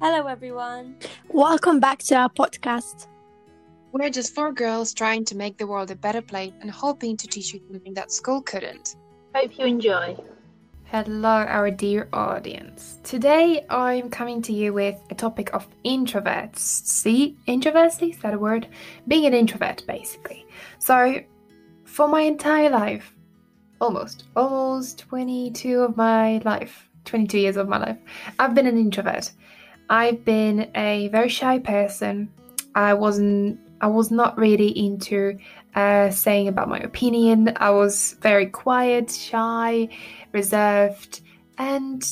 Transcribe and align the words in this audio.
Hello, 0.00 0.28
everyone. 0.28 0.94
Welcome 1.26 1.80
back 1.80 1.98
to 2.04 2.14
our 2.14 2.28
podcast. 2.28 3.08
We're 3.90 4.10
just 4.10 4.32
four 4.32 4.52
girls 4.52 4.94
trying 4.94 5.24
to 5.24 5.36
make 5.36 5.58
the 5.58 5.66
world 5.66 5.90
a 5.90 5.96
better 5.96 6.22
place 6.22 6.52
and 6.60 6.70
hoping 6.70 7.16
to 7.16 7.26
teach 7.26 7.52
you 7.52 7.60
something 7.68 7.94
that 7.94 8.12
school 8.12 8.40
couldn't. 8.40 8.94
Hope 9.34 9.58
you 9.58 9.66
enjoy. 9.66 10.16
Hello, 10.84 11.28
our 11.28 11.72
dear 11.72 12.08
audience. 12.12 13.00
Today 13.02 13.66
I'm 13.70 14.08
coming 14.08 14.40
to 14.42 14.52
you 14.52 14.72
with 14.72 15.02
a 15.10 15.16
topic 15.16 15.52
of 15.52 15.66
introverts. 15.84 16.58
See, 16.58 17.36
introverts, 17.48 18.00
is 18.08 18.18
that 18.18 18.34
a 18.34 18.38
word? 18.38 18.68
Being 19.08 19.26
an 19.26 19.34
introvert, 19.34 19.84
basically. 19.88 20.46
So, 20.78 21.20
for 21.82 22.06
my 22.06 22.20
entire 22.20 22.70
life, 22.70 23.12
almost, 23.80 24.26
almost 24.36 25.00
22 25.00 25.80
of 25.80 25.96
my 25.96 26.38
life, 26.44 26.88
22 27.04 27.38
years 27.38 27.56
of 27.56 27.68
my 27.68 27.78
life, 27.78 27.98
I've 28.38 28.54
been 28.54 28.68
an 28.68 28.78
introvert. 28.78 29.32
I've 29.90 30.24
been 30.24 30.70
a 30.74 31.08
very 31.08 31.28
shy 31.28 31.58
person. 31.58 32.30
I 32.74 32.94
wasn't 32.94 33.60
I 33.80 33.86
was 33.86 34.10
not 34.10 34.36
really 34.36 34.70
into 34.78 35.38
uh, 35.74 36.10
saying 36.10 36.48
about 36.48 36.68
my 36.68 36.78
opinion. 36.80 37.52
I 37.56 37.70
was 37.70 38.16
very 38.20 38.46
quiet, 38.46 39.10
shy, 39.10 39.88
reserved, 40.32 41.20
and 41.58 42.04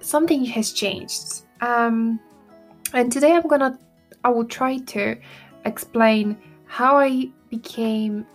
something 0.00 0.44
has 0.46 0.72
changed. 0.72 1.42
Um, 1.60 2.18
and 2.94 3.12
today 3.12 3.32
I'm 3.32 3.46
gonna, 3.46 3.78
I 4.24 4.30
will 4.30 4.46
try 4.46 4.78
to 4.78 5.16
explain 5.66 6.38
how 6.66 6.98
I 6.98 7.30
became 7.50 8.26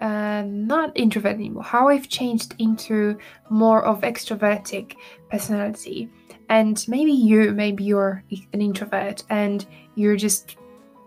uh, 0.00 0.42
not 0.46 0.90
introvert 0.96 1.34
anymore, 1.34 1.62
how 1.62 1.88
I've 1.88 2.08
changed 2.08 2.56
into 2.58 3.16
more 3.50 3.84
of 3.84 4.00
extrovertic 4.00 4.96
personality. 5.30 6.10
And 6.52 6.84
maybe 6.86 7.12
you, 7.12 7.50
maybe 7.52 7.82
you're 7.82 8.22
an 8.52 8.60
introvert 8.60 9.24
and 9.30 9.64
you're 9.94 10.16
just 10.16 10.58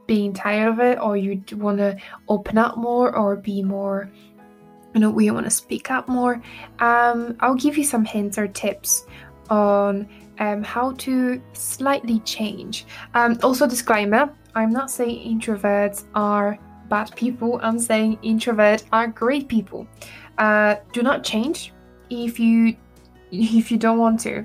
being 0.08 0.34
tired 0.34 0.70
of 0.70 0.80
it, 0.80 0.98
or 1.00 1.16
you 1.16 1.44
want 1.52 1.78
to 1.78 1.96
open 2.28 2.58
up 2.58 2.78
more 2.78 3.16
or 3.16 3.36
be 3.36 3.62
more, 3.62 4.10
you 4.96 5.00
know, 5.00 5.12
we 5.12 5.30
want 5.30 5.46
to 5.46 5.52
speak 5.52 5.92
up 5.92 6.08
more. 6.08 6.42
Um, 6.80 7.38
I'll 7.42 7.54
give 7.54 7.78
you 7.78 7.84
some 7.84 8.04
hints 8.06 8.40
or 8.40 8.48
tips 8.48 9.06
on 9.52 10.10
um, 10.40 10.64
how 10.64 10.94
to 10.94 11.40
slightly 11.54 12.22
change. 12.22 12.88
Um, 13.14 13.38
also, 13.44 13.68
disclaimer 13.68 14.34
I'm 14.56 14.72
not 14.72 14.90
saying 14.90 15.40
introverts 15.40 16.06
are 16.16 16.58
bad 16.90 17.16
people, 17.16 17.60
I'm 17.62 17.78
saying 17.78 18.18
introverts 18.24 18.86
are 18.92 19.08
great 19.10 19.48
people. 19.48 19.86
Uh, 20.40 20.78
do 20.92 21.04
not 21.04 21.24
change 21.24 21.72
if 22.10 22.40
you 22.40 22.76
if 23.32 23.70
you 23.70 23.78
don't 23.78 24.00
want 24.00 24.20
to. 24.22 24.44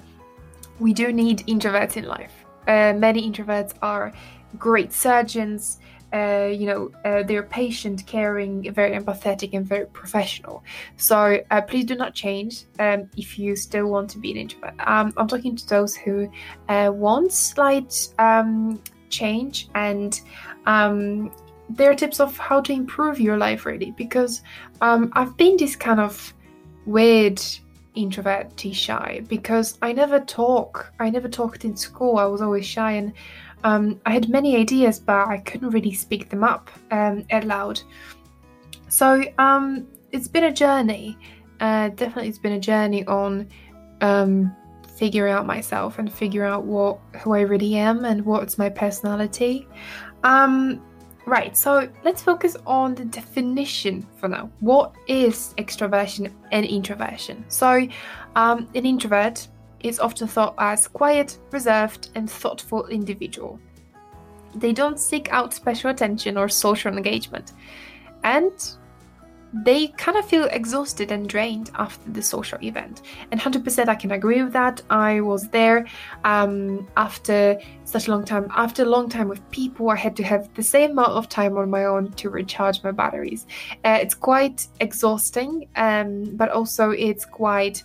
We 0.81 0.93
do 0.95 1.13
need 1.13 1.45
introverts 1.47 1.97
in 1.97 2.05
life. 2.05 2.33
Uh, 2.67 2.95
many 2.95 3.31
introverts 3.31 3.75
are 3.83 4.13
great 4.59 4.93
surgeons. 4.93 5.79
Uh, 6.13 6.51
you 6.53 6.67
know, 6.67 6.91
uh, 7.05 7.23
they're 7.23 7.45
patient, 7.45 8.05
caring, 8.07 8.73
very 8.73 8.99
empathetic, 8.99 9.51
and 9.53 9.65
very 9.65 9.87
professional. 9.87 10.65
So 10.97 11.39
uh, 11.51 11.61
please 11.61 11.85
do 11.85 11.95
not 11.95 12.15
change 12.15 12.65
um, 12.81 13.09
if 13.17 13.39
you 13.39 13.55
still 13.55 13.87
want 13.87 14.11
to 14.11 14.19
be 14.19 14.33
an 14.33 14.39
introvert. 14.39 14.75
Um, 14.81 15.13
I'm 15.17 15.29
talking 15.29 15.55
to 15.55 15.69
those 15.69 15.95
who 15.95 16.29
uh, 16.69 16.91
want 16.93 17.31
slight 17.33 18.09
um, 18.19 18.83
change 19.09 19.69
and 19.75 20.21
um, 20.67 21.31
there 21.69 21.91
are 21.91 21.95
tips 21.95 22.19
of 22.21 22.37
how 22.37 22.61
to 22.61 22.73
improve 22.73 23.21
your 23.21 23.37
life 23.37 23.67
really 23.67 23.93
because 23.93 24.43
um, 24.81 25.13
I've 25.15 25.37
been 25.37 25.57
this 25.57 25.77
kind 25.77 26.01
of 26.01 26.35
weird 26.87 27.41
introvert 27.95 28.59
shy 28.73 29.23
because 29.29 29.79
I 29.83 29.93
never 29.93 30.21
talk. 30.21 30.93
I 31.01 31.11
never 31.11 31.29
talked 31.29 31.65
in 31.65 31.77
school. 31.77 32.19
I 32.19 32.25
was 32.25 32.43
always 32.43 32.67
shy 32.67 32.93
and 32.93 33.13
um, 33.65 34.01
I 34.07 34.13
had 34.13 34.29
many 34.29 34.57
ideas, 34.57 34.99
but 34.99 35.29
I 35.29 35.39
couldn't 35.39 35.71
really 35.71 35.93
speak 35.93 36.31
them 36.31 36.45
up 36.45 36.71
um, 36.91 37.25
out 37.31 37.45
loud. 37.45 37.81
So 38.89 39.23
um, 39.39 39.87
it's 40.13 40.29
been 40.29 40.45
a 40.45 40.53
journey. 40.53 41.19
Uh, 41.61 41.89
definitely, 41.91 42.29
it's 42.29 42.39
been 42.39 42.53
a 42.53 42.61
journey 42.61 43.05
on 43.07 43.49
um, 44.01 44.55
figuring 44.97 45.33
out 45.33 45.47
myself 45.47 45.99
and 45.99 46.11
figuring 46.13 46.51
out 46.51 46.65
what 46.65 46.99
who 47.21 47.35
I 47.35 47.41
really 47.41 47.77
am 47.77 48.05
and 48.05 48.25
what's 48.25 48.57
my 48.59 48.69
personality. 48.69 49.69
Um, 50.25 50.83
right. 51.31 51.57
So 51.57 51.89
let's 52.05 52.23
focus 52.23 52.57
on 52.67 52.95
the 52.95 53.05
definition 53.05 54.07
for 54.17 54.29
now. 54.29 54.51
What 54.61 54.95
is 55.07 55.55
extroversion 55.57 56.33
and 56.53 56.67
introversion? 56.67 57.45
So, 57.49 57.89
um, 58.37 58.69
an 58.75 58.85
introvert 58.85 59.49
is 59.81 59.99
often 59.99 60.29
thought 60.29 60.55
as 60.59 60.87
quiet, 60.89 61.39
reserved, 61.53 62.11
and 62.15 62.31
thoughtful 62.31 62.87
individual. 62.89 63.59
They 64.55 64.73
don't 64.73 64.99
seek 64.99 65.33
out 65.33 65.55
special 65.55 65.91
attention 65.91 66.37
or 66.37 66.49
social 66.49 66.95
engagement, 66.95 67.53
and 68.25 68.53
they 69.53 69.89
kind 69.89 70.17
of 70.17 70.25
feel 70.25 70.45
exhausted 70.45 71.11
and 71.11 71.29
drained 71.29 71.71
after 71.75 72.09
the 72.11 72.23
social 72.23 72.59
event. 72.63 73.03
And 73.31 73.41
100% 73.41 73.89
I 73.89 73.95
can 73.95 74.13
agree 74.13 74.43
with 74.43 74.53
that. 74.53 74.81
I 74.91 75.21
was 75.21 75.49
there 75.49 75.87
um, 76.25 76.89
after 76.97 77.61
such 77.85 78.07
a 78.07 78.11
long 78.11 78.25
time. 78.25 78.47
After 78.55 78.83
a 78.83 78.87
long 78.87 79.09
time 79.09 79.29
with 79.29 79.49
people, 79.51 79.91
I 79.91 79.97
had 79.97 80.15
to 80.17 80.23
have 80.23 80.53
the 80.55 80.63
same 80.63 80.93
amount 80.93 81.13
of 81.13 81.29
time 81.29 81.57
on 81.59 81.69
my 81.69 81.85
own 81.85 82.13
to 82.13 82.31
recharge 82.31 82.83
my 82.85 82.93
batteries. 82.93 83.47
Uh, 83.85 83.99
it's 84.01 84.15
quite 84.15 84.69
exhausting, 84.81 85.69
um, 85.77 86.37
but 86.37 86.51
also 86.51 86.91
it's 86.91 87.25
quite 87.25 87.83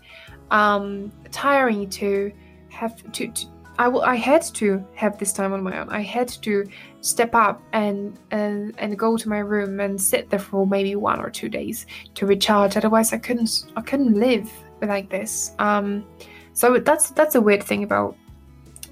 um, 0.51 1.11
tiring 1.31 1.89
to 1.89 2.31
have 2.69 2.95
to, 3.13 3.27
to 3.29 3.47
I, 3.77 4.15
had 4.15 4.41
to 4.55 4.85
have 4.95 5.17
this 5.17 5.33
time 5.33 5.53
on 5.53 5.63
my 5.63 5.79
own. 5.79 5.89
I 5.89 6.01
had 6.01 6.27
to 6.29 6.65
step 7.01 7.35
up 7.35 7.61
and, 7.73 8.17
and 8.31 8.73
and 8.77 8.97
go 8.97 9.17
to 9.17 9.29
my 9.29 9.39
room 9.39 9.79
and 9.79 10.01
sit 10.01 10.29
there 10.29 10.39
for 10.39 10.65
maybe 10.65 10.95
one 10.95 11.19
or 11.19 11.29
two 11.29 11.49
days 11.49 11.85
to 12.15 12.25
recharge. 12.25 12.77
Otherwise, 12.77 13.13
I 13.13 13.17
couldn't 13.17 13.65
I 13.75 13.81
couldn't 13.81 14.13
live 14.13 14.49
like 14.81 15.09
this. 15.09 15.53
Um, 15.59 16.05
so 16.53 16.79
that's 16.79 17.11
that's 17.11 17.35
a 17.35 17.41
weird 17.41 17.63
thing 17.63 17.83
about 17.83 18.15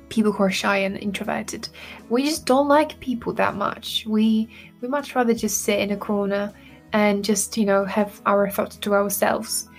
people 0.10 0.32
who 0.32 0.44
are 0.44 0.52
shy 0.52 0.78
and 0.78 0.98
introverted. 0.98 1.70
We 2.10 2.26
just 2.26 2.46
don't 2.46 2.68
like 2.68 3.00
people 3.00 3.34
that 3.34 3.56
much. 3.56 4.06
We 4.06 4.50
we 4.82 4.88
much 4.88 5.16
rather 5.16 5.34
just 5.34 5.62
sit 5.62 5.80
in 5.80 5.92
a 5.92 5.98
corner 5.98 6.54
and 6.94 7.24
just 7.24 7.58
you 7.58 7.66
know 7.66 7.86
have 7.86 8.22
our 8.26 8.50
thoughts 8.50 8.78
to 8.78 8.94
ourselves. 8.94 9.70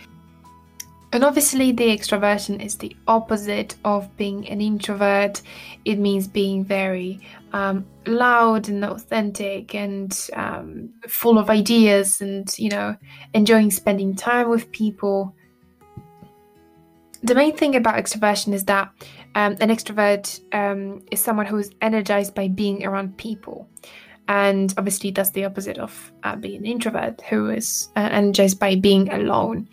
And 1.14 1.22
obviously, 1.22 1.70
the 1.70 1.96
extroversion 1.96 2.60
is 2.60 2.74
the 2.74 2.96
opposite 3.06 3.76
of 3.84 4.14
being 4.16 4.48
an 4.48 4.60
introvert. 4.60 5.42
It 5.84 6.00
means 6.00 6.26
being 6.26 6.64
very 6.64 7.20
um, 7.52 7.86
loud 8.04 8.68
and 8.68 8.84
authentic 8.84 9.76
and 9.76 10.12
um, 10.32 10.92
full 11.06 11.38
of 11.38 11.50
ideas 11.50 12.20
and, 12.20 12.52
you 12.58 12.68
know, 12.68 12.96
enjoying 13.32 13.70
spending 13.70 14.16
time 14.16 14.50
with 14.50 14.72
people. 14.72 15.36
The 17.22 17.36
main 17.36 17.56
thing 17.56 17.76
about 17.76 17.94
extroversion 17.94 18.52
is 18.52 18.64
that 18.64 18.90
um, 19.36 19.52
an 19.60 19.68
extrovert 19.68 20.40
um, 20.52 21.00
is 21.12 21.20
someone 21.20 21.46
who 21.46 21.58
is 21.58 21.70
energized 21.80 22.34
by 22.34 22.48
being 22.48 22.84
around 22.84 23.16
people. 23.18 23.68
And 24.26 24.74
obviously, 24.78 25.12
that's 25.12 25.30
the 25.30 25.44
opposite 25.44 25.78
of 25.78 26.12
uh, 26.24 26.34
being 26.34 26.56
an 26.56 26.66
introvert, 26.66 27.20
who 27.20 27.50
is 27.50 27.90
uh, 27.94 28.08
energized 28.10 28.58
by 28.58 28.74
being 28.74 29.12
alone. 29.12 29.68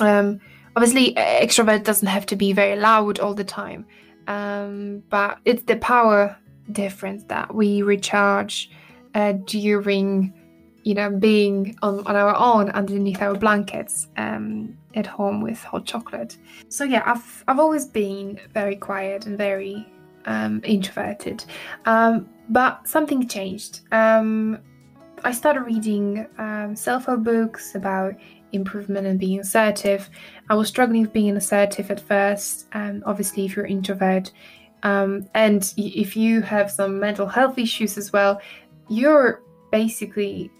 Um, 0.00 0.40
obviously, 0.76 1.14
extrovert 1.14 1.84
doesn't 1.84 2.08
have 2.08 2.26
to 2.26 2.36
be 2.36 2.52
very 2.52 2.76
loud 2.76 3.18
all 3.18 3.34
the 3.34 3.44
time, 3.44 3.86
um, 4.26 5.02
but 5.10 5.38
it's 5.44 5.62
the 5.64 5.76
power 5.76 6.36
difference 6.72 7.24
that 7.24 7.54
we 7.54 7.82
recharge 7.82 8.70
uh, 9.14 9.32
during, 9.44 10.32
you 10.84 10.94
know, 10.94 11.10
being 11.10 11.76
on, 11.82 12.06
on 12.06 12.14
our 12.14 12.36
own 12.36 12.70
underneath 12.70 13.22
our 13.22 13.34
blankets 13.34 14.08
um, 14.16 14.76
at 14.94 15.06
home 15.06 15.40
with 15.40 15.58
hot 15.62 15.84
chocolate. 15.84 16.36
So 16.68 16.84
yeah, 16.84 17.02
I've 17.06 17.44
I've 17.48 17.58
always 17.58 17.86
been 17.86 18.38
very 18.52 18.76
quiet 18.76 19.26
and 19.26 19.36
very 19.38 19.86
um, 20.26 20.60
introverted, 20.64 21.44
um, 21.86 22.28
but 22.50 22.86
something 22.86 23.26
changed. 23.26 23.80
Um, 23.92 24.58
I 25.24 25.32
started 25.32 25.62
reading 25.62 26.26
self-help 26.74 27.24
books 27.24 27.74
about 27.74 28.14
improvement 28.52 29.06
and 29.06 29.18
being 29.18 29.40
assertive. 29.40 30.08
I 30.48 30.54
was 30.54 30.68
struggling 30.68 31.02
with 31.02 31.12
being 31.12 31.36
assertive 31.36 31.90
at 31.90 32.00
first. 32.00 32.66
And 32.72 33.02
obviously, 33.04 33.44
if 33.44 33.56
you're 33.56 33.66
introvert, 33.66 34.32
um, 34.82 35.28
and 35.34 35.72
if 35.76 36.16
you 36.16 36.40
have 36.42 36.70
some 36.70 37.00
mental 37.00 37.26
health 37.26 37.58
issues 37.58 37.98
as 37.98 38.12
well, 38.12 38.40
you're 38.88 39.42
basically, 39.70 40.50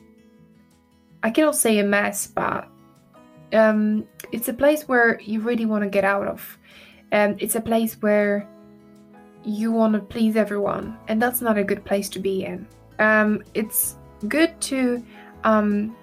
I 1.22 1.30
cannot 1.30 1.56
say 1.56 1.78
a 1.78 1.84
mess, 1.84 2.26
but 2.26 2.68
um, 3.52 4.06
it's 4.32 4.48
a 4.48 4.52
place 4.52 4.88
where 4.88 5.20
you 5.20 5.40
really 5.40 5.66
want 5.66 5.84
to 5.84 5.90
get 5.90 6.04
out 6.04 6.26
of. 6.26 6.58
Um, 7.12 7.36
it's 7.38 7.54
a 7.54 7.60
place 7.60 7.94
where 8.00 8.48
you 9.44 9.72
want 9.72 9.94
to 9.94 10.00
please 10.00 10.36
everyone, 10.36 10.98
and 11.08 11.22
that's 11.22 11.40
not 11.40 11.56
a 11.56 11.64
good 11.64 11.84
place 11.84 12.08
to 12.10 12.18
be 12.18 12.44
in. 12.44 12.66
Um, 12.98 13.42
it's 13.54 13.96
good 14.26 14.60
to 14.62 15.02
um, 15.44 15.96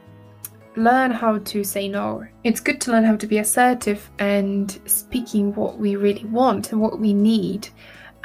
learn 0.76 1.12
how 1.12 1.38
to 1.38 1.64
say 1.64 1.88
no. 1.88 2.26
It's 2.44 2.60
good 2.60 2.82
to 2.82 2.92
learn 2.92 3.04
how 3.04 3.16
to 3.16 3.28
be 3.28 3.38
assertive 3.38 4.10
and 4.20 4.80
speaking 4.86 5.54
what 5.56 5.78
we 5.78 5.96
really 5.96 6.26
want 6.26 6.72
and 6.72 6.82
what 6.82 7.00
we 7.00 7.14
need. 7.14 7.70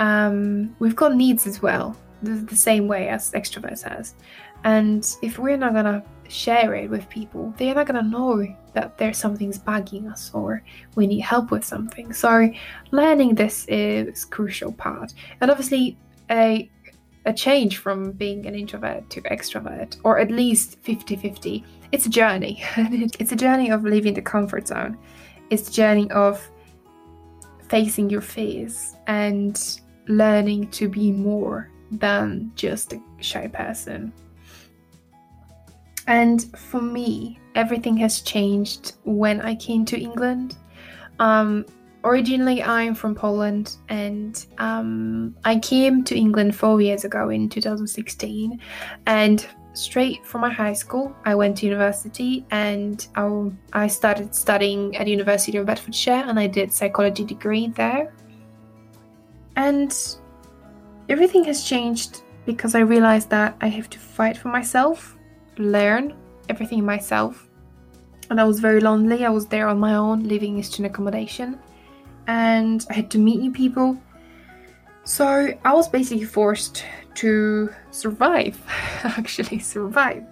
um, 0.01 0.75
we've 0.79 0.97
got 0.97 1.15
needs 1.15 1.47
as 1.47 1.61
well, 1.63 1.95
the, 2.23 2.33
the 2.33 2.57
same 2.57 2.89
way 2.89 3.09
as 3.09 3.31
extroverts 3.33 3.83
has. 3.83 4.15
And 4.65 5.07
if 5.23 5.39
we're 5.39 5.57
not 5.59 5.75
gonna 5.75 6.03
share 6.29 6.75
it 6.75 6.89
with 6.91 7.09
people, 7.09 7.53
they're 7.59 7.75
not 7.75 7.87
gonna 7.87 8.03
know 8.03 8.47
that 8.73 8.97
there's 8.99 9.19
something's 9.19 9.59
bugging 9.59 10.11
us 10.11 10.31
or 10.33 10.63
we 10.95 11.07
need 11.07 11.21
help 11.21 11.51
with 11.51 11.65
something. 11.65 12.13
So 12.13 12.51
learning 12.93 13.35
this 13.35 13.67
is 13.69 14.25
crucial 14.25 14.73
part. 14.73 15.13
And 15.41 15.51
obviously 15.51 15.97
a 16.31 16.71
a 17.27 17.33
change 17.35 17.77
from 17.77 18.13
being 18.13 18.47
an 18.47 18.55
introvert 18.55 19.11
to 19.11 19.21
extrovert, 19.23 19.99
or 20.05 20.19
at 20.19 20.31
least 20.31 20.83
50-50. 20.85 21.63
It's 21.93 22.07
a 22.07 22.11
journey. 22.11 22.63
it's 22.77 23.33
a 23.33 23.37
journey 23.37 23.71
of 23.71 23.85
leaving 23.85 24.15
the 24.15 24.23
comfort 24.23 24.69
zone. 24.69 24.97
It's 25.51 25.69
a 25.69 25.73
journey 25.73 26.11
of 26.13 26.49
facing 27.69 28.11
your 28.11 28.21
fears 28.21 28.97
and 29.07 29.81
learning 30.07 30.69
to 30.71 30.89
be 30.89 31.13
more 31.13 31.71
than 31.91 32.53
just 32.55 32.93
a 32.93 33.01
shy 33.21 33.49
person. 33.49 34.13
And 36.07 36.57
for 36.57 36.81
me, 36.81 37.39
everything 37.55 37.97
has 37.99 38.21
changed 38.21 38.95
when 39.05 39.41
I 39.41 39.55
came 39.55 39.85
to 39.87 39.99
England. 39.99 40.57
Um, 41.19 41.65
originally, 42.05 42.63
I'm 42.63 42.95
from 42.95 43.15
Poland, 43.15 43.77
and 43.89 44.45
um, 44.59 45.37
I 45.45 45.59
came 45.59 46.03
to 46.05 46.17
England 46.17 46.57
four 46.57 46.81
years 46.81 47.05
ago 47.05 47.29
in 47.29 47.49
2016. 47.49 48.61
And 49.07 49.47
straight 49.73 50.25
from 50.27 50.41
my 50.41 50.51
high 50.51 50.73
school, 50.73 51.15
I 51.25 51.35
went 51.35 51.59
to 51.59 51.67
university, 51.67 52.45
and 52.51 53.07
I, 53.15 53.51
I 53.73 53.87
started 53.87 54.35
studying 54.35 54.97
at 54.97 55.09
University 55.09 55.59
of 55.59 55.67
Bedfordshire, 55.67 56.25
and 56.27 56.39
I 56.39 56.47
did 56.47 56.73
psychology 56.73 57.25
degree 57.25 57.69
there. 57.69 58.13
And 59.57 59.95
everything 61.09 61.45
has 61.45 61.65
changed 61.65 62.23
because 62.47 62.75
I 62.75 62.81
realized 62.81 63.31
that 63.31 63.57
I 63.61 63.69
have 63.69 63.91
to 63.91 63.99
fight 63.99 64.37
for 64.37 64.49
myself 64.49 65.17
learn 65.61 66.15
everything 66.49 66.85
myself. 66.85 67.49
And 68.31 68.41
I 68.41 68.45
was 68.45 68.61
very 68.61 68.81
lonely. 68.81 69.25
I 69.25 69.31
was 69.31 69.47
there 69.47 69.69
on 69.69 69.79
my 69.79 69.95
own, 69.95 70.25
living 70.25 70.57
in 70.57 70.63
student 70.63 70.93
accommodation. 70.93 71.59
And 72.27 72.85
I 72.91 72.95
had 72.95 73.11
to 73.13 73.19
meet 73.19 73.41
new 73.41 73.51
people. 73.51 74.01
So 75.11 75.53
I 75.65 75.75
was 75.75 75.89
basically 75.89 76.25
forced 76.25 76.85
to 77.17 77.69
survive, 77.91 78.57
actually, 79.03 79.59
survive. 79.59 80.25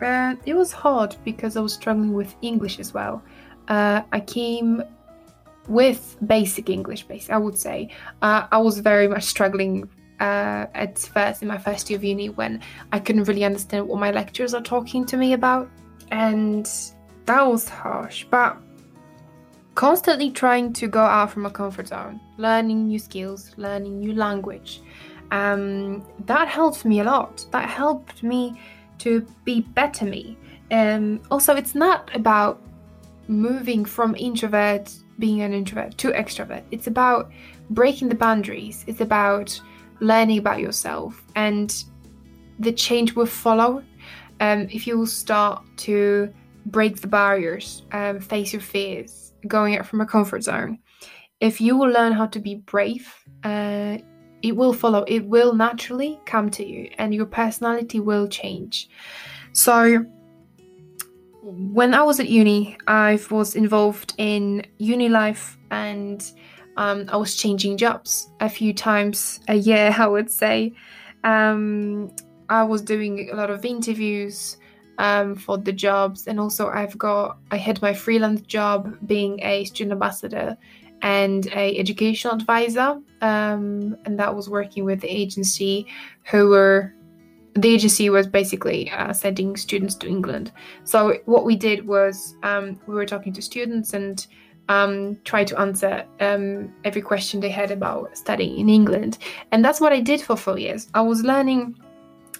And 0.00 0.40
it 0.44 0.54
was 0.54 0.72
hard 0.72 1.14
because 1.24 1.56
I 1.56 1.60
was 1.60 1.74
struggling 1.74 2.12
with 2.12 2.34
English 2.42 2.80
as 2.80 2.92
well. 2.92 3.22
Uh, 3.68 4.02
I 4.10 4.18
came 4.18 4.82
with 5.68 6.16
basic 6.26 6.68
English, 6.68 7.04
base 7.04 7.30
I 7.30 7.36
would 7.36 7.56
say. 7.56 7.90
Uh, 8.22 8.48
I 8.50 8.58
was 8.58 8.80
very 8.80 9.06
much 9.06 9.22
struggling 9.22 9.88
uh, 10.18 10.66
at 10.74 10.98
first 10.98 11.42
in 11.42 11.46
my 11.46 11.58
first 11.58 11.88
year 11.90 11.96
of 11.96 12.02
uni 12.02 12.28
when 12.28 12.60
I 12.90 12.98
couldn't 12.98 13.22
really 13.28 13.44
understand 13.44 13.86
what 13.86 14.00
my 14.00 14.10
lecturers 14.10 14.52
are 14.52 14.62
talking 14.62 15.06
to 15.06 15.16
me 15.16 15.34
about, 15.34 15.70
and 16.10 16.68
that 17.26 17.46
was 17.46 17.68
harsh. 17.68 18.26
But 18.28 18.60
constantly 19.74 20.30
trying 20.30 20.72
to 20.74 20.88
go 20.88 21.00
out 21.00 21.30
from 21.30 21.46
a 21.46 21.50
comfort 21.50 21.88
zone, 21.88 22.20
learning 22.38 22.88
new 22.88 22.98
skills, 22.98 23.52
learning 23.56 23.98
new 23.98 24.14
language, 24.14 24.80
um, 25.30 26.04
that 26.26 26.48
helped 26.48 26.84
me 26.84 27.00
a 27.00 27.04
lot. 27.04 27.46
That 27.52 27.68
helped 27.68 28.22
me 28.22 28.60
to 28.98 29.26
be 29.44 29.60
better 29.60 30.04
me. 30.04 30.36
Um, 30.70 31.22
also, 31.30 31.54
it's 31.54 31.74
not 31.74 32.14
about 32.14 32.60
moving 33.28 33.84
from 33.84 34.14
introvert 34.16 34.92
being 35.18 35.42
an 35.42 35.52
introvert 35.52 35.96
to 35.98 36.10
extrovert. 36.12 36.62
It's 36.70 36.86
about 36.86 37.30
breaking 37.70 38.08
the 38.08 38.14
boundaries. 38.14 38.84
It's 38.86 39.00
about 39.00 39.60
learning 40.00 40.38
about 40.38 40.60
yourself, 40.60 41.22
and 41.36 41.84
the 42.58 42.72
change 42.72 43.14
will 43.14 43.26
follow 43.26 43.82
um, 44.40 44.66
if 44.72 44.86
you 44.86 44.98
will 44.98 45.06
start 45.06 45.62
to 45.76 46.32
break 46.66 47.00
the 47.00 47.06
barriers, 47.06 47.82
um, 47.92 48.20
face 48.20 48.52
your 48.52 48.62
fears, 48.62 49.19
going 49.46 49.76
out 49.76 49.86
from 49.86 50.00
a 50.00 50.06
comfort 50.06 50.42
zone. 50.42 50.78
If 51.40 51.60
you 51.60 51.76
will 51.76 51.90
learn 51.90 52.12
how 52.12 52.26
to 52.26 52.38
be 52.38 52.56
brave, 52.56 53.12
uh, 53.44 53.98
it 54.42 54.56
will 54.56 54.72
follow. 54.72 55.04
It 55.06 55.26
will 55.26 55.54
naturally 55.54 56.20
come 56.26 56.50
to 56.50 56.66
you, 56.66 56.90
and 56.98 57.14
your 57.14 57.26
personality 57.26 58.00
will 58.00 58.28
change. 58.28 58.88
So, 59.52 60.04
when 61.42 61.94
I 61.94 62.02
was 62.02 62.20
at 62.20 62.28
uni, 62.28 62.76
I 62.86 63.18
was 63.30 63.56
involved 63.56 64.14
in 64.18 64.64
uni 64.78 65.08
life 65.08 65.56
and 65.70 66.30
um, 66.76 67.06
I 67.08 67.16
was 67.16 67.34
changing 67.36 67.76
jobs 67.76 68.30
a 68.40 68.48
few 68.48 68.72
times 68.72 69.40
a 69.48 69.54
year, 69.54 69.94
I 69.98 70.06
would 70.06 70.30
say. 70.30 70.72
Um, 71.24 72.10
I 72.48 72.64
was 72.64 72.82
doing 72.82 73.30
a 73.30 73.36
lot 73.36 73.50
of 73.50 73.64
interviews 73.64 74.56
um, 75.00 75.34
for 75.34 75.56
the 75.56 75.72
jobs, 75.72 76.26
and 76.26 76.38
also 76.38 76.68
I've 76.68 76.96
got 76.98 77.38
I 77.50 77.56
had 77.56 77.80
my 77.80 77.94
freelance 77.94 78.42
job 78.42 78.96
being 79.06 79.40
a 79.42 79.64
student 79.64 79.92
ambassador 79.92 80.56
and 81.00 81.46
a 81.54 81.78
educational 81.78 82.34
advisor, 82.34 83.00
um, 83.22 83.96
and 84.04 84.18
that 84.18 84.34
was 84.36 84.50
working 84.50 84.84
with 84.84 85.00
the 85.00 85.08
agency 85.08 85.86
who 86.30 86.50
were 86.50 86.94
the 87.54 87.68
agency 87.68 88.10
was 88.10 88.26
basically 88.26 88.90
uh, 88.90 89.12
sending 89.12 89.56
students 89.56 89.94
to 89.96 90.06
England. 90.06 90.52
So 90.84 91.16
what 91.24 91.44
we 91.44 91.56
did 91.56 91.86
was 91.86 92.36
um, 92.42 92.78
we 92.86 92.94
were 92.94 93.06
talking 93.06 93.32
to 93.32 93.42
students 93.42 93.94
and 93.94 94.24
um, 94.68 95.18
try 95.24 95.44
to 95.44 95.58
answer 95.58 96.04
um, 96.20 96.72
every 96.84 97.02
question 97.02 97.40
they 97.40 97.50
had 97.50 97.70
about 97.70 98.16
studying 98.16 98.58
in 98.58 98.68
England. 98.68 99.18
And 99.50 99.64
that's 99.64 99.80
what 99.80 99.92
I 99.92 100.00
did 100.00 100.20
for 100.20 100.36
four 100.36 100.58
years. 100.58 100.88
I 100.94 101.00
was 101.00 101.24
learning 101.24 101.74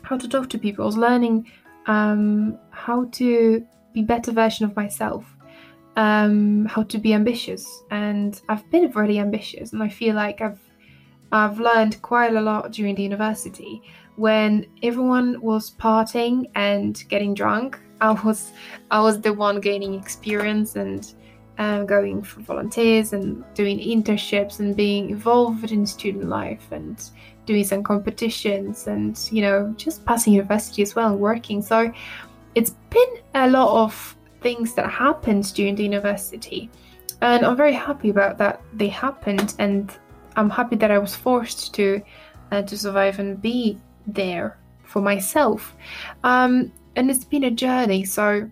how 0.03 0.17
to 0.17 0.29
talk 0.29 0.49
to 0.51 0.59
people. 0.59 0.85
I 0.85 0.87
was 0.87 0.97
learning 0.97 1.51
um, 1.91 2.57
how 2.71 3.07
to 3.07 3.67
be 3.93 4.03
better 4.03 4.31
version 4.31 4.65
of 4.65 4.77
myself, 4.77 5.25
um, 5.97 6.65
how 6.67 6.85
to 6.85 6.99
be 6.99 7.13
ambitious. 7.13 7.67
And 7.91 8.41
I've 8.49 8.69
been 8.71 8.93
really 8.93 9.19
ambitious, 9.19 9.73
and 9.73 9.83
I 9.83 9.89
feel 9.89 10.15
like 10.15 10.41
I've 10.41 10.61
I've 11.33 11.59
learned 11.59 12.01
quite 12.03 12.35
a 12.35 12.41
lot 12.41 12.73
during 12.73 12.95
the 12.95 13.03
university. 13.03 13.83
When 14.17 14.67
everyone 14.85 15.41
was 15.41 15.73
partying 15.73 16.49
and 16.55 17.03
getting 17.09 17.35
drunk, 17.35 17.81
I 18.01 18.13
was 18.13 18.53
I 18.93 19.01
was 19.01 19.21
the 19.21 19.33
one 19.33 19.61
gaining 19.61 19.95
experience 19.95 20.77
and 20.77 21.13
um, 21.59 21.87
going 21.87 22.23
for 22.23 22.41
volunteers 22.41 23.13
and 23.13 23.45
doing 23.55 23.79
internships 23.81 24.61
and 24.61 24.77
being 24.77 25.11
involved 25.11 25.73
in 25.73 25.85
student 25.85 26.29
life 26.29 26.67
and 26.71 27.11
doing 27.51 27.65
some 27.65 27.83
competitions 27.83 28.87
and 28.87 29.29
you 29.33 29.43
know 29.43 29.75
just 29.77 30.05
passing 30.05 30.33
university 30.33 30.83
as 30.83 30.95
well 30.95 31.09
and 31.13 31.21
working. 31.21 31.63
So 31.63 31.93
it's 32.55 32.73
been 32.97 33.13
a 33.35 33.49
lot 33.49 33.71
of 33.85 34.17
things 34.41 34.75
that 34.75 34.89
happened 34.91 35.53
during 35.55 35.75
the 35.75 35.85
university. 35.85 36.71
And 37.23 37.45
i'm 37.45 37.57
very 37.65 37.75
happy 37.89 38.09
about 38.09 38.39
that 38.39 38.63
they 38.73 38.89
happened 38.89 39.55
and 39.59 39.93
i'm 40.37 40.49
happy 40.49 40.77
that 40.77 40.91
i 40.91 40.97
was 40.97 41.15
forced 41.15 41.75
to 41.75 41.87
uh, 42.51 42.63
to 42.63 42.79
survive 42.79 43.19
and 43.19 43.43
be 43.43 43.79
there 44.07 44.59
for 44.91 45.01
myself. 45.01 45.77
Um, 46.25 46.73
and 46.97 47.11
it's 47.11 47.25
been 47.25 47.45
a 47.45 47.51
journey. 47.51 48.05
So 48.05 48.49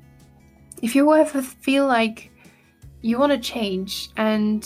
if 0.83 0.95
you 0.95 1.13
ever 1.13 1.43
feel 1.43 1.87
like 1.87 2.31
you 3.03 3.19
want 3.19 3.33
to 3.33 3.39
change 3.39 4.11
and 4.17 4.63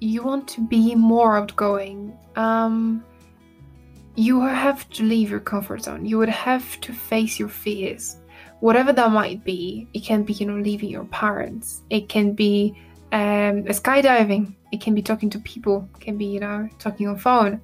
you 0.00 0.22
want 0.22 0.48
to 0.48 0.60
be 0.60 0.94
more 0.94 1.36
outgoing, 1.36 2.16
um, 2.36 3.04
you 4.16 4.40
have 4.42 4.88
to 4.90 5.02
leave 5.02 5.30
your 5.30 5.40
comfort 5.40 5.82
zone. 5.82 6.04
You 6.04 6.18
would 6.18 6.28
have 6.28 6.80
to 6.82 6.92
face 6.92 7.38
your 7.38 7.48
fears, 7.48 8.16
whatever 8.60 8.92
that 8.92 9.10
might 9.10 9.44
be. 9.44 9.88
It 9.92 10.04
can 10.04 10.22
be, 10.22 10.32
you 10.34 10.46
know, 10.46 10.56
leaving 10.56 10.90
your 10.90 11.04
parents. 11.06 11.82
It 11.90 12.08
can 12.08 12.32
be 12.32 12.76
um, 13.12 13.64
skydiving. 13.64 14.54
It 14.72 14.80
can 14.80 14.94
be 14.94 15.02
talking 15.02 15.30
to 15.30 15.38
people. 15.40 15.88
It 15.96 16.00
can 16.00 16.16
be, 16.16 16.26
you 16.26 16.40
know, 16.40 16.68
talking 16.78 17.08
on 17.08 17.18
phone. 17.18 17.60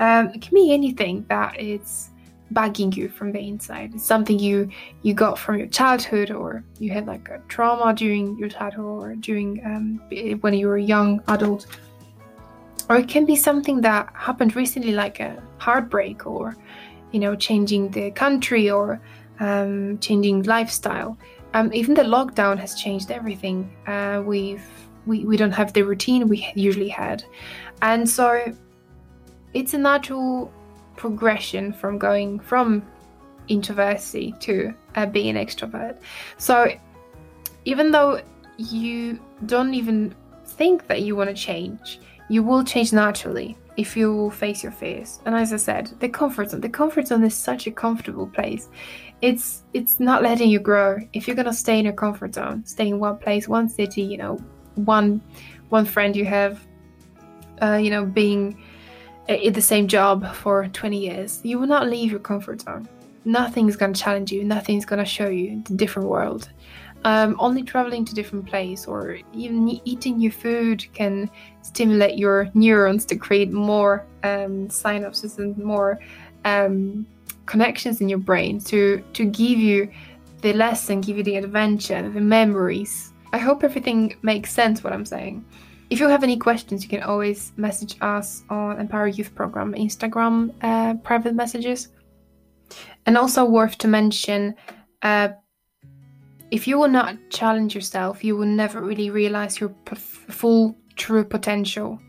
Um, 0.00 0.28
it 0.28 0.42
can 0.42 0.54
be 0.54 0.72
anything 0.72 1.24
that 1.28 1.60
is 1.60 2.10
bugging 2.52 2.94
you 2.94 3.08
from 3.08 3.32
the 3.32 3.38
inside. 3.38 3.92
It's 3.94 4.04
something 4.04 4.38
you 4.38 4.68
you 5.02 5.14
got 5.14 5.38
from 5.38 5.58
your 5.58 5.68
childhood, 5.68 6.30
or 6.30 6.64
you 6.78 6.90
had 6.90 7.06
like 7.06 7.28
a 7.28 7.40
trauma 7.48 7.94
during 7.94 8.36
your 8.36 8.48
childhood, 8.48 8.84
or 8.84 9.14
during 9.16 9.64
um, 9.64 10.00
when 10.40 10.54
you 10.54 10.68
were 10.68 10.76
a 10.76 10.82
young 10.82 11.20
adult, 11.28 11.66
or 12.88 12.96
it 12.96 13.08
can 13.08 13.24
be 13.24 13.36
something 13.36 13.80
that 13.82 14.10
happened 14.14 14.56
recently, 14.56 14.92
like 14.92 15.20
a 15.20 15.42
heartbreak, 15.58 16.26
or 16.26 16.56
you 17.12 17.20
know, 17.20 17.34
changing 17.36 17.90
the 17.90 18.10
country, 18.10 18.70
or 18.70 19.00
um, 19.40 19.98
changing 19.98 20.42
lifestyle. 20.42 21.16
Um, 21.54 21.72
even 21.72 21.94
the 21.94 22.02
lockdown 22.02 22.58
has 22.58 22.74
changed 22.74 23.10
everything. 23.10 23.70
Uh, 23.86 24.22
we've 24.24 24.64
we, 25.06 25.24
we 25.24 25.36
don't 25.36 25.52
have 25.52 25.72
the 25.72 25.82
routine 25.82 26.28
we 26.28 26.50
usually 26.54 26.88
had, 26.88 27.24
and 27.82 28.08
so 28.08 28.52
it's 29.52 29.74
a 29.74 29.78
natural 29.78 30.52
progression 30.96 31.72
from 31.72 31.98
going 31.98 32.40
from 32.40 32.82
introversy 33.48 34.34
to 34.40 34.74
uh, 34.96 35.06
being 35.06 35.34
extrovert. 35.34 35.98
So 36.38 36.72
even 37.64 37.90
though 37.90 38.20
you 38.56 39.18
don't 39.46 39.74
even 39.74 40.14
think 40.46 40.86
that 40.86 41.02
you 41.02 41.16
want 41.16 41.30
to 41.30 41.34
change, 41.34 42.00
you 42.28 42.42
will 42.42 42.64
change 42.64 42.92
naturally. 42.92 43.56
if 43.76 43.96
you 43.96 44.30
face 44.30 44.62
your 44.62 44.72
fears. 44.72 45.20
And 45.24 45.34
as 45.34 45.52
I 45.52 45.56
said, 45.56 45.90
the 45.98 46.08
comfort 46.08 46.50
zone. 46.50 46.60
The 46.60 46.68
comfort 46.68 47.08
zone 47.08 47.24
is 47.24 47.34
such 47.34 47.66
a 47.66 47.70
comfortable 47.72 48.26
place. 48.26 48.68
It's 49.20 49.64
it's 49.72 49.98
not 49.98 50.22
letting 50.22 50.48
you 50.48 50.60
grow. 50.60 50.98
If 51.12 51.26
you're 51.26 51.36
gonna 51.36 51.52
stay 51.52 51.78
in 51.78 51.84
your 51.84 51.94
comfort 51.94 52.34
zone, 52.34 52.64
stay 52.66 52.88
in 52.88 53.00
one 53.00 53.18
place, 53.18 53.48
one 53.48 53.68
city, 53.68 54.02
you 54.02 54.16
know, 54.16 54.36
one 54.76 55.20
one 55.70 55.84
friend 55.84 56.14
you 56.14 56.24
have, 56.24 56.64
uh, 57.62 57.78
you 57.82 57.90
know, 57.90 58.04
being 58.04 58.62
in 59.26 59.52
the 59.54 59.62
same 59.62 59.88
job 59.88 60.34
for 60.34 60.68
20 60.68 60.98
years, 60.98 61.40
you 61.42 61.58
will 61.58 61.66
not 61.66 61.88
leave 61.88 62.10
your 62.10 62.20
comfort 62.20 62.60
zone. 62.60 62.86
Nothing's 63.24 63.74
gonna 63.74 63.94
challenge 63.94 64.30
you. 64.30 64.44
Nothing's 64.44 64.84
gonna 64.84 65.04
show 65.04 65.28
you 65.28 65.62
the 65.64 65.74
different 65.74 66.08
world. 66.08 66.50
Um, 67.06 67.36
only 67.38 67.62
traveling 67.62 68.06
to 68.06 68.14
different 68.14 68.46
place 68.46 68.86
or 68.86 69.18
even 69.34 69.68
eating 69.84 70.16
new 70.16 70.30
food 70.30 70.86
can 70.94 71.30
stimulate 71.60 72.18
your 72.18 72.48
neurons 72.54 73.04
to 73.06 73.16
create 73.16 73.52
more 73.52 74.06
um, 74.22 74.68
synapses 74.68 75.36
and 75.38 75.56
more 75.58 75.98
um, 76.46 77.06
connections 77.44 78.00
in 78.00 78.08
your 78.08 78.18
brain 78.18 78.58
to 78.60 79.04
to 79.12 79.26
give 79.26 79.58
you 79.58 79.90
the 80.40 80.52
lesson, 80.52 81.00
give 81.00 81.16
you 81.16 81.22
the 81.22 81.36
adventure, 81.36 82.08
the 82.08 82.20
memories. 82.20 83.12
I 83.32 83.38
hope 83.38 83.64
everything 83.64 84.16
makes 84.22 84.52
sense 84.52 84.84
what 84.84 84.92
I'm 84.92 85.06
saying. 85.06 85.44
If 85.90 86.00
you 86.00 86.08
have 86.08 86.22
any 86.22 86.36
questions, 86.36 86.82
you 86.82 86.88
can 86.88 87.02
always 87.02 87.52
message 87.56 87.96
us 88.00 88.44
on 88.50 88.80
Empower 88.80 89.08
Youth 89.08 89.34
Program 89.34 89.74
Instagram 89.74 90.54
uh, 90.62 90.94
private 91.02 91.34
messages. 91.34 91.88
And 93.06 93.18
also 93.18 93.44
worth 93.44 93.78
to 93.78 93.88
mention, 93.88 94.54
uh, 95.02 95.28
if 96.50 96.68
you 96.68 96.78
will 96.78 96.88
not 96.88 97.16
challenge 97.30 97.74
yourself, 97.74 98.22
you 98.22 98.36
will 98.36 98.46
never 98.46 98.80
really 98.80 99.10
realize 99.10 99.58
your 99.58 99.70
p- 99.70 99.96
full 99.96 100.76
true 100.96 101.24
potential. 101.24 102.00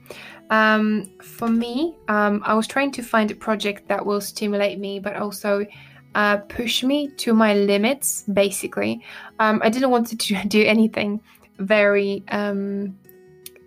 Um, 0.50 1.10
for 1.22 1.48
me, 1.48 1.96
um, 2.08 2.42
I 2.46 2.54
was 2.54 2.68
trying 2.68 2.92
to 2.92 3.02
find 3.02 3.32
a 3.32 3.36
project 3.36 3.88
that 3.88 4.06
will 4.06 4.22
stimulate 4.22 4.80
me, 4.80 5.00
but 5.00 5.16
also 5.16 5.66
uh, 6.14 6.38
push 6.38 6.84
me 6.84 7.08
to 7.18 7.34
my 7.34 7.54
limits. 7.56 8.24
Basically, 8.32 9.04
um, 9.40 9.60
I 9.64 9.70
didn't 9.70 9.90
want 9.90 10.08
to 10.08 10.16
do 10.48 10.64
anything 10.66 11.22
very 11.58 12.24
um, 12.30 12.98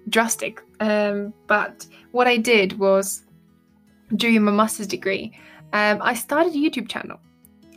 drastic, 0.09 0.63
um, 0.81 1.33
but 1.47 1.87
what 2.13 2.27
I 2.27 2.37
did 2.37 2.79
was 2.79 3.25
during 4.15 4.43
my 4.43 4.53
master's 4.53 4.87
degree, 4.87 5.33
um, 5.73 5.99
I 6.01 6.15
started 6.15 6.55
a 6.55 6.57
YouTube 6.57 6.89
channel. 6.89 7.19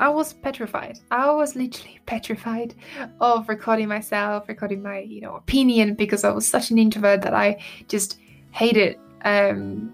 I 0.02 0.10
was 0.10 0.34
petrified. 0.34 1.00
I 1.12 1.32
was 1.32 1.56
literally 1.56 2.00
petrified 2.08 2.74
of 3.22 3.48
recording 3.48 3.88
myself, 3.88 4.50
recording 4.50 4.82
my, 4.82 5.00
you 5.00 5.22
know, 5.22 5.36
opinion 5.36 5.94
because 5.94 6.24
I 6.24 6.32
was 6.32 6.48
such 6.48 6.72
an 6.72 6.80
introvert 6.80 7.22
that 7.22 7.36
I 7.36 7.62
just 7.88 8.20
hated 8.52 8.98
um, 9.24 9.94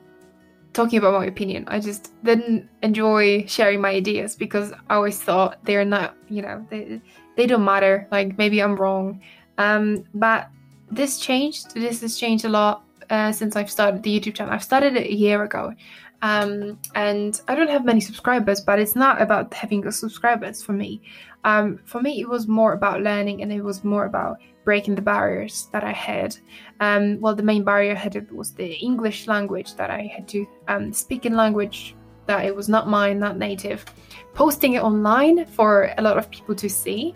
talking 0.72 0.98
about 0.98 1.14
my 1.14 1.26
opinion. 1.26 1.66
I 1.68 1.82
just 1.82 2.14
didn't 2.24 2.70
enjoy 2.82 3.46
sharing 3.48 3.82
my 3.82 3.90
ideas 3.90 4.36
because 4.36 4.72
I 4.90 4.96
always 4.96 5.22
thought 5.22 5.60
they're 5.66 5.86
not, 5.86 6.16
you 6.30 6.42
know, 6.42 6.66
they 6.70 7.02
they 7.36 7.46
don't 7.46 7.66
matter. 7.66 8.08
Like 8.10 8.38
maybe 8.38 8.64
I'm 8.64 8.78
wrong. 8.78 9.22
Um, 9.58 10.06
but 10.14 10.50
this 10.90 11.20
changed. 11.20 11.74
This 11.74 12.00
has 12.02 12.18
changed 12.18 12.46
a 12.46 12.50
lot 12.50 12.84
uh, 13.10 13.32
since 13.34 13.56
I've 13.58 13.70
started 13.70 14.04
the 14.04 14.20
YouTube 14.20 14.36
channel. 14.36 14.54
I've 14.54 14.64
started 14.64 14.96
it 14.96 15.08
a 15.08 15.14
year 15.14 15.44
ago, 15.44 15.74
um, 16.22 16.80
and 16.96 17.40
I 17.48 17.56
don't 17.56 17.70
have 17.70 17.86
many 17.86 18.00
subscribers, 18.00 18.62
but 18.62 18.80
it's 18.80 18.96
not 18.96 19.22
about 19.22 19.54
having 19.54 19.90
subscribers 19.92 20.64
for 20.64 20.74
me. 20.74 21.02
Um, 21.44 21.80
for 21.86 22.02
me, 22.02 22.20
it 22.20 22.28
was 22.28 22.48
more 22.48 22.74
about 22.74 23.02
learning 23.02 23.42
and 23.42 23.52
it 23.52 23.62
was 23.62 23.84
more 23.84 24.06
about 24.06 24.38
breaking 24.66 24.96
the 24.96 25.02
barriers 25.02 25.70
that 25.72 25.84
I 25.84 25.94
had. 25.94 26.36
Um, 26.80 27.22
well, 27.22 27.36
the 27.36 27.44
main 27.44 27.64
barrier 27.64 27.92
I 27.92 27.96
had 27.96 28.32
was 28.32 28.52
the 28.52 28.74
English 28.74 29.28
language 29.28 29.76
that 29.76 29.90
I 29.90 30.12
had 30.14 30.28
to 30.30 30.46
um, 30.68 30.92
speak 30.92 31.26
in 31.26 31.36
language 31.36 31.96
that 32.26 32.46
it 32.46 32.56
was 32.56 32.68
not 32.68 32.90
mine, 32.90 33.20
not 33.20 33.38
native. 33.38 33.86
Posting 34.34 34.74
it 34.74 34.84
online 34.84 35.46
for 35.46 35.94
a 35.98 36.02
lot 36.02 36.18
of 36.18 36.30
people 36.30 36.56
to 36.56 36.70
see. 36.70 37.16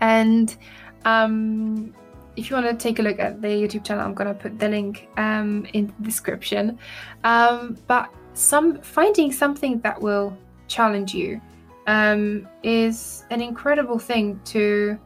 And 0.00 0.56
um, 1.04 1.94
if 2.36 2.50
you 2.50 2.56
want 2.56 2.66
to 2.66 2.74
take 2.74 2.98
a 2.98 3.02
look 3.02 3.18
at 3.18 3.40
the 3.40 3.48
YouTube 3.48 3.84
channel, 3.84 4.04
I'm 4.04 4.14
gonna 4.14 4.34
put 4.34 4.58
the 4.58 4.68
link 4.68 5.08
um, 5.16 5.66
in 5.72 5.86
the 5.86 6.04
description. 6.04 6.78
Um, 7.24 7.76
but 7.86 8.12
some 8.34 8.80
finding 8.82 9.32
something 9.32 9.80
that 9.80 10.00
will 10.00 10.36
challenge 10.68 11.14
you 11.14 11.40
um, 11.86 12.46
is 12.62 13.24
an 13.30 13.40
incredible 13.40 13.98
thing 13.98 14.40
to 14.46 14.98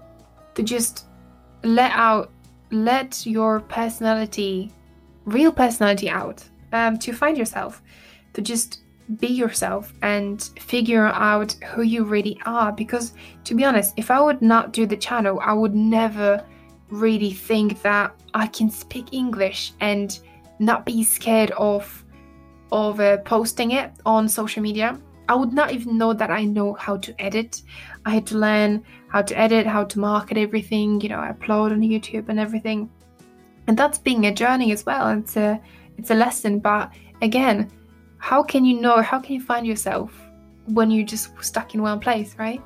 to 0.54 0.62
just 0.62 1.06
let 1.62 1.92
out, 1.92 2.30
let 2.70 3.24
your 3.26 3.60
personality, 3.60 4.72
real 5.24 5.52
personality 5.52 6.10
out, 6.10 6.42
um, 6.72 6.98
to 6.98 7.12
find 7.12 7.38
yourself, 7.38 7.82
to 8.32 8.42
just 8.42 8.80
be 9.18 9.26
yourself 9.26 9.92
and 10.02 10.50
figure 10.58 11.06
out 11.06 11.52
who 11.74 11.82
you 11.82 12.04
really 12.04 12.40
are. 12.46 12.72
Because 12.72 13.12
to 13.44 13.54
be 13.54 13.64
honest, 13.64 13.94
if 13.96 14.10
I 14.10 14.20
would 14.20 14.42
not 14.42 14.72
do 14.72 14.86
the 14.86 14.96
channel, 14.96 15.40
I 15.40 15.52
would 15.52 15.74
never 15.74 16.44
really 16.90 17.32
think 17.32 17.82
that 17.82 18.14
I 18.34 18.46
can 18.46 18.70
speak 18.70 19.12
English 19.12 19.72
and 19.80 20.18
not 20.58 20.84
be 20.84 21.02
scared 21.04 21.50
of 21.52 22.04
of 22.72 23.00
uh, 23.00 23.16
posting 23.18 23.72
it 23.72 23.90
on 24.06 24.28
social 24.28 24.62
media. 24.62 24.98
I 25.28 25.34
would 25.34 25.52
not 25.52 25.72
even 25.72 25.98
know 25.98 26.12
that 26.12 26.30
I 26.30 26.44
know 26.44 26.74
how 26.74 26.96
to 26.96 27.20
edit. 27.20 27.62
I 28.04 28.10
had 28.10 28.26
to 28.28 28.38
learn 28.38 28.84
how 29.08 29.22
to 29.22 29.38
edit, 29.38 29.66
how 29.66 29.84
to 29.84 29.98
market 29.98 30.36
everything, 30.36 31.00
you 31.00 31.08
know, 31.08 31.18
upload 31.18 31.72
on 31.72 31.80
YouTube 31.80 32.28
and 32.28 32.38
everything. 32.38 32.90
And 33.66 33.76
that's 33.76 33.98
being 33.98 34.26
a 34.26 34.34
journey 34.34 34.72
as 34.72 34.84
well. 34.84 35.08
It's 35.10 35.36
a 35.36 35.60
it's 35.98 36.10
a 36.10 36.14
lesson, 36.14 36.58
but 36.58 36.92
again, 37.22 37.70
how 38.18 38.42
can 38.42 38.64
you 38.64 38.80
know, 38.80 39.02
how 39.02 39.20
can 39.20 39.34
you 39.34 39.40
find 39.40 39.66
yourself 39.66 40.12
when 40.66 40.90
you're 40.90 41.06
just 41.06 41.30
stuck 41.42 41.74
in 41.74 41.82
one 41.82 42.00
place, 42.00 42.34
right? 42.38 42.62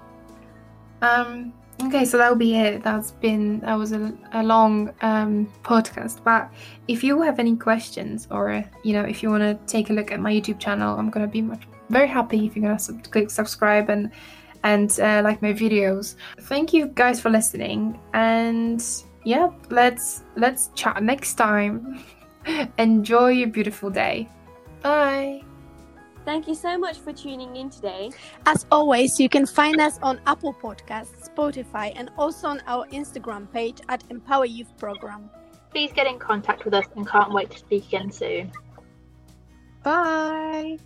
Um 1.02 1.52
Okay, 1.83 2.04
so 2.04 2.16
that'll 2.19 2.37
be 2.37 2.57
it. 2.57 2.83
That's 2.83 3.11
been 3.11 3.61
that 3.61 3.75
was 3.75 3.93
a, 3.93 4.12
a 4.33 4.43
long 4.43 4.95
um, 5.02 5.52
podcast. 5.62 6.23
But 6.23 6.52
if 6.87 7.02
you 7.02 7.21
have 7.23 7.38
any 7.38 7.57
questions, 7.57 8.28
or 8.31 8.64
you 8.85 8.93
know, 8.93 9.02
if 9.02 9.23
you 9.23 9.31
want 9.31 9.43
to 9.43 9.59
take 9.66 9.90
a 9.90 9.93
look 9.93 10.12
at 10.12 10.21
my 10.21 10.33
YouTube 10.33 10.61
channel, 10.61 10.97
I'm 10.97 11.11
gonna 11.11 11.26
be 11.26 11.43
much 11.43 11.64
very 11.90 12.07
happy 12.07 12.47
if 12.47 12.57
you're 12.57 12.62
gonna 12.62 12.78
sub- 12.78 13.11
click 13.11 13.31
subscribe 13.31 13.90
and 13.90 14.11
and 14.62 14.99
uh, 15.00 15.21
like 15.25 15.43
my 15.43 15.52
videos. 15.52 16.14
Thank 16.43 16.73
you 16.73 16.87
guys 16.87 17.21
for 17.21 17.31
listening, 17.31 17.99
and 18.12 18.83
yeah, 19.25 19.50
let's 19.71 20.23
let's 20.37 20.71
chat 20.75 21.02
next 21.02 21.35
time. 21.35 22.04
Enjoy 22.78 23.28
your 23.28 23.49
beautiful 23.49 23.90
day. 23.90 24.28
Bye. 24.83 25.43
Thank 26.25 26.49
you 26.49 26.54
so 26.54 26.78
much 26.78 26.99
for 26.99 27.12
tuning 27.12 27.54
in 27.57 27.69
today. 27.69 28.11
As 28.47 28.64
always, 28.71 29.21
you 29.21 29.28
can 29.28 29.45
find 29.45 29.78
us 29.78 29.99
on 30.02 30.21
Apple 30.26 30.54
Podcasts, 30.54 31.24
Spotify, 31.35 31.93
and 31.97 32.11
also 32.17 32.49
on 32.49 32.62
our 32.67 32.87
Instagram 32.88 33.50
page 33.53 33.79
at 33.88 34.05
Empower 34.11 34.45
Youth 34.47 34.76
Program. 34.79 35.31
Please 35.71 35.93
get 35.93 36.07
in 36.07 36.19
contact 36.19 36.64
with 36.64 36.75
us 36.75 36.87
and 36.97 37.07
can't 37.07 37.33
wait 37.33 37.50
to 37.50 37.59
speak 37.59 37.87
again 37.88 38.11
soon. 38.11 38.53
Bye. 39.83 40.79